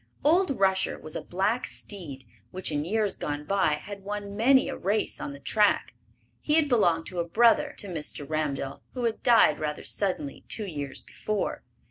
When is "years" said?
2.83-3.19, 10.65-11.01